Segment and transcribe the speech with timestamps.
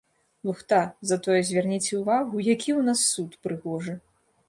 [0.49, 0.79] Лухта,
[1.09, 3.93] затое звярніце ўвагу, які ў нас суд прыгожы.